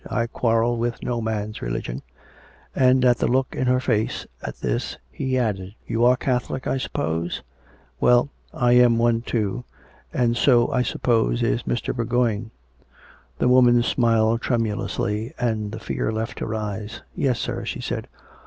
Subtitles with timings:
[0.09, 2.01] "I quarrel with no man's religion;"
[2.75, 6.65] and, at the look in her face at this, he added:" You are a Catholic,
[6.65, 7.43] I suppose?
[7.99, 9.63] Well, I am one too.
[10.11, 11.95] And so, I suppose, is Mr.
[11.95, 12.49] Bourgoign."
[13.37, 18.07] The woman smiled tremulously, and the fear left her eyes." Yes, sir," she said.